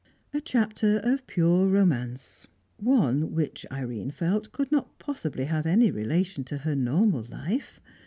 [0.33, 6.43] A chapter of pure romance; one which, Irene felt, could not possibly have any relation
[6.45, 7.79] to her normal life.